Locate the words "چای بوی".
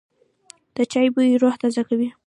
0.91-1.39